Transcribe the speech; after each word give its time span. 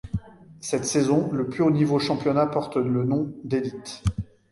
Cette 0.61 0.85
saison, 0.85 1.31
le 1.31 1.45
plus 1.47 1.61
haut 1.61 1.69
niveau 1.69 1.99
championnat 1.99 2.47
porte 2.47 2.75
le 2.75 3.03
nom 3.05 3.31
d'Élite. 3.43 4.01